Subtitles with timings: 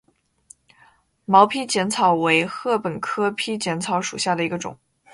[1.25, 4.75] 毛披碱草为禾本科披碱草属下的一个种。